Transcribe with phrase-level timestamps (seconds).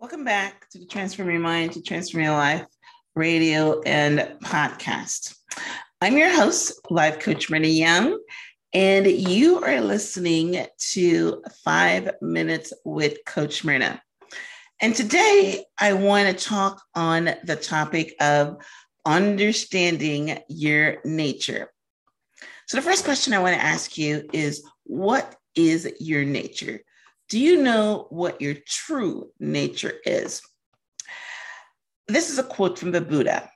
[0.00, 2.64] Welcome back to the Transform Your Mind to Transform Your Life
[3.14, 5.36] radio and podcast.
[6.00, 8.18] I'm your host, Life Coach Myrna Young,
[8.72, 14.00] and you are listening to Five Minutes with Coach Myrna.
[14.80, 18.56] And today I want to talk on the topic of
[19.04, 21.70] understanding your nature.
[22.68, 26.80] So, the first question I want to ask you is What is your nature?
[27.30, 30.42] Do you know what your true nature is?
[32.08, 33.48] This is a quote from the Buddha.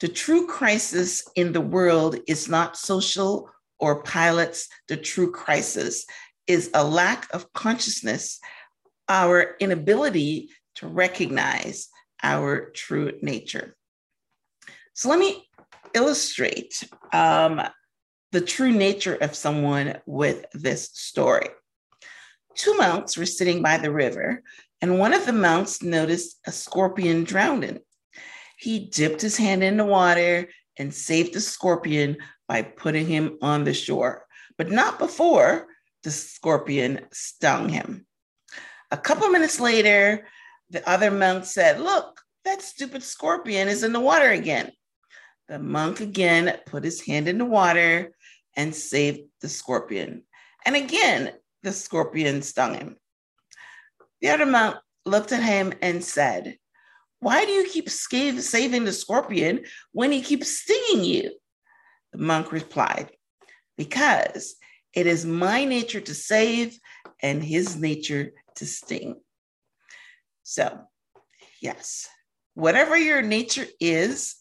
[0.00, 3.48] The true crisis in the world is not social
[3.80, 4.68] or pilots.
[4.88, 6.04] The true crisis
[6.46, 8.38] is a lack of consciousness,
[9.08, 11.88] our inability to recognize
[12.22, 13.76] our true nature.
[14.92, 15.48] So let me
[15.94, 17.62] illustrate um,
[18.32, 21.48] the true nature of someone with this story
[22.56, 24.42] two monks were sitting by the river,
[24.80, 27.80] and one of the monks noticed a scorpion drowning.
[28.58, 33.64] He dipped his hand in the water and saved the scorpion by putting him on
[33.64, 35.66] the shore, but not before
[36.02, 38.06] the scorpion stung him.
[38.90, 40.26] A couple minutes later,
[40.70, 44.70] the other monk said, Look, that stupid scorpion is in the water again.
[45.48, 48.14] The monk again put his hand in the water
[48.56, 50.22] and saved the scorpion.
[50.64, 51.32] And again,
[51.66, 52.96] the scorpion stung him.
[54.20, 56.56] The other monk looked at him and said,
[57.18, 61.32] Why do you keep saving the scorpion when he keeps stinging you?
[62.12, 63.10] The monk replied,
[63.76, 64.54] Because
[64.94, 66.78] it is my nature to save
[67.20, 69.16] and his nature to sting.
[70.44, 70.82] So,
[71.60, 72.08] yes,
[72.54, 74.36] whatever your nature is,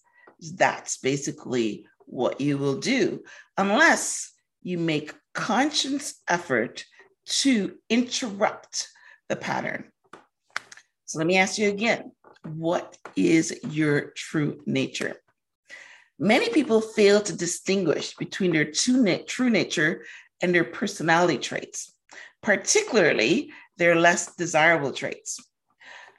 [0.54, 3.24] that's basically what you will do,
[3.58, 6.86] unless you make conscious effort
[7.26, 8.90] to interrupt
[9.30, 9.92] the pattern.
[11.06, 12.12] So let me ask you again
[12.44, 15.16] what is your true nature?
[16.20, 20.06] Many people fail to distinguish between their true nature
[20.42, 21.94] and their personality traits,
[22.42, 25.40] particularly their less desirable traits.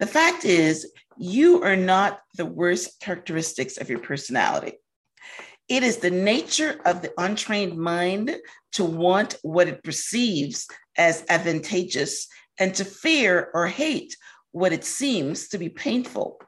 [0.01, 4.75] The fact is, you are not the worst characteristics of your personality.
[5.69, 8.37] It is the nature of the untrained mind
[8.73, 14.17] to want what it perceives as advantageous and to fear or hate
[14.53, 16.41] what it seems to be painful.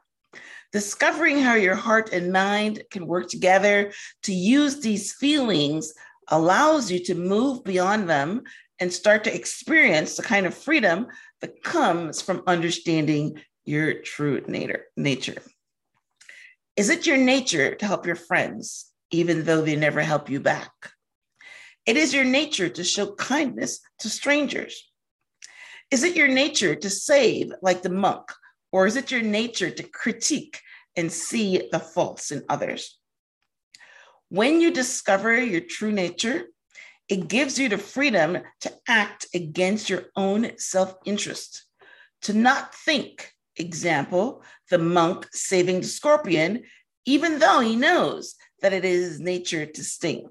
[0.71, 3.91] Discovering how your heart and mind can work together
[4.23, 5.93] to use these feelings
[6.27, 8.43] allows you to move beyond them
[8.79, 11.07] and start to experience the kind of freedom
[11.41, 15.41] that comes from understanding your true nature.
[16.75, 20.71] Is it your nature to help your friends, even though they never help you back?
[21.85, 24.89] It is your nature to show kindness to strangers.
[25.91, 28.31] Is it your nature to save like the monk,
[28.71, 30.61] or is it your nature to critique
[30.95, 32.99] and see the faults in others?
[34.29, 36.45] When you discover your true nature,
[37.07, 41.65] it gives you the freedom to act against your own self interest,
[42.21, 46.63] to not think, example, the monk saving the scorpion,
[47.05, 50.27] even though he knows that it is nature to sting.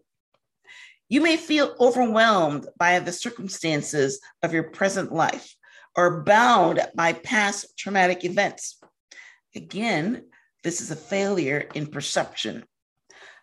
[1.08, 5.54] You may feel overwhelmed by the circumstances of your present life
[5.96, 8.78] or bound by past traumatic events.
[9.54, 10.26] Again,
[10.62, 12.64] this is a failure in perception.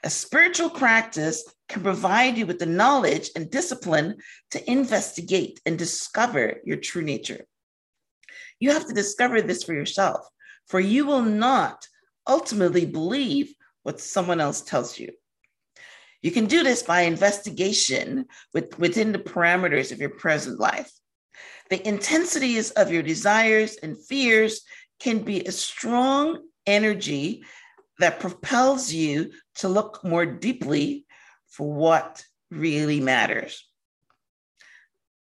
[0.03, 4.18] A spiritual practice can provide you with the knowledge and discipline
[4.52, 7.46] to investigate and discover your true nature.
[8.59, 10.28] You have to discover this for yourself,
[10.68, 11.88] for you will not
[12.28, 15.12] ultimately believe what someone else tells you.
[16.25, 20.91] You can do this by investigation with, within the parameters of your present life.
[21.69, 24.62] The intensities of your desires and fears
[25.00, 27.44] can be a strong energy
[28.00, 31.06] that propels you to look more deeply
[31.47, 33.64] for what really matters.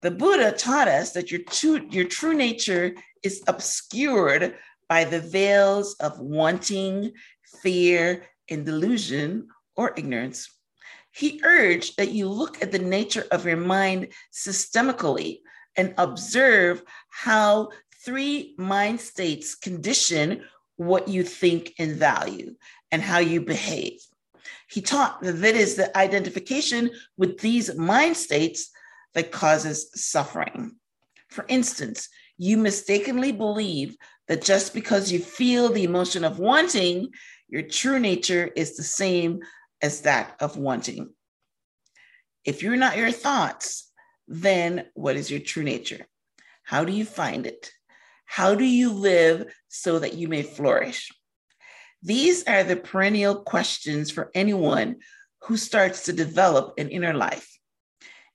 [0.02, 1.40] The Buddha taught us that your
[1.88, 4.54] your true nature is obscured
[4.86, 7.12] by the veils of wanting,
[7.62, 10.59] fear, and delusion or ignorance.
[11.12, 15.40] He urged that you look at the nature of your mind systemically
[15.76, 17.70] and observe how
[18.04, 20.44] three mind states condition
[20.76, 22.54] what you think and value
[22.90, 24.00] and how you behave.
[24.68, 28.70] He taught that it is the identification with these mind states
[29.14, 30.76] that causes suffering.
[31.28, 32.08] For instance,
[32.38, 33.96] you mistakenly believe
[34.28, 37.10] that just because you feel the emotion of wanting,
[37.48, 39.40] your true nature is the same
[39.82, 41.10] as that of wanting.
[42.44, 43.90] If you're not your thoughts,
[44.26, 46.06] then what is your true nature?
[46.62, 47.70] How do you find it?
[48.24, 51.10] How do you live so that you may flourish?
[52.02, 54.96] These are the perennial questions for anyone
[55.42, 57.58] who starts to develop an inner life.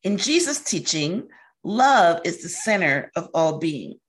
[0.04, 1.28] In Jesus' teaching,
[1.64, 4.00] love is the center of all being.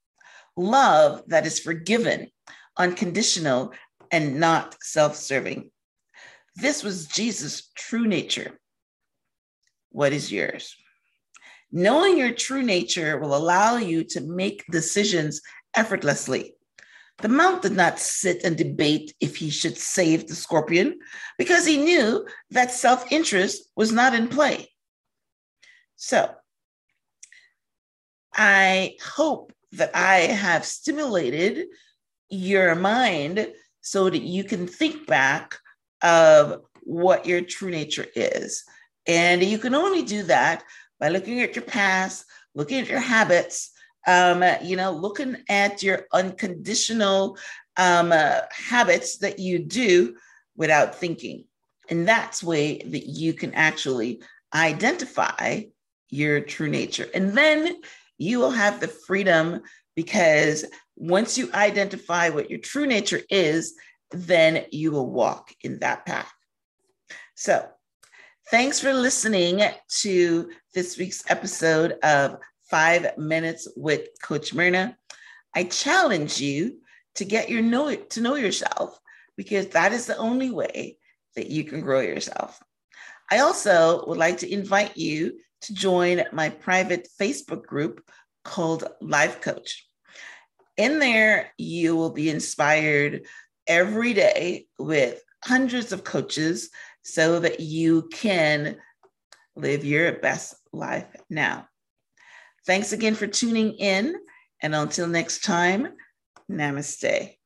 [0.56, 2.30] Love that is forgiven,
[2.76, 3.72] unconditional,
[4.10, 5.70] and not self serving.
[6.56, 8.58] This was Jesus' true nature.
[9.90, 10.74] What is yours?
[11.70, 15.42] Knowing your true nature will allow you to make decisions
[15.74, 16.54] effortlessly.
[17.18, 20.98] The Mount did not sit and debate if he should save the scorpion
[21.38, 24.70] because he knew that self interest was not in play.
[25.96, 26.30] So,
[28.34, 31.66] I hope that I have stimulated
[32.28, 33.48] your mind
[33.80, 35.58] so that you can think back
[36.02, 38.64] of what your true nature is.
[39.06, 40.64] And you can only do that
[40.98, 43.70] by looking at your past, looking at your habits,
[44.06, 47.36] um, you know, looking at your unconditional
[47.76, 50.16] um, uh, habits that you do
[50.56, 51.44] without thinking.
[51.90, 54.22] And that's way that you can actually
[54.54, 55.62] identify
[56.08, 57.06] your true nature.
[57.14, 57.80] And then
[58.18, 59.62] you will have the freedom
[59.94, 60.64] because
[60.96, 63.74] once you identify what your true nature is,
[64.12, 66.32] then you will walk in that path.
[67.34, 67.68] So,
[68.50, 69.62] thanks for listening
[70.00, 72.38] to this week's episode of
[72.70, 74.96] Five Minutes with Coach Myrna.
[75.54, 76.78] I challenge you
[77.16, 78.98] to get your know to know yourself
[79.36, 80.98] because that is the only way
[81.34, 82.60] that you can grow yourself.
[83.30, 88.02] I also would like to invite you to join my private Facebook group
[88.44, 89.86] called Life Coach.
[90.76, 93.26] In there, you will be inspired
[93.66, 96.70] every day with hundreds of coaches
[97.02, 98.76] so that you can
[99.54, 101.66] live your best life now.
[102.66, 104.14] Thanks again for tuning in.
[104.62, 105.88] And until next time,
[106.50, 107.36] namaste.